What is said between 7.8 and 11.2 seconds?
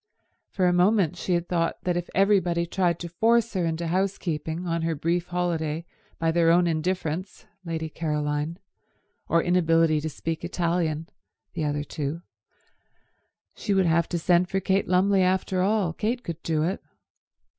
Caroline), or inability to speak Italian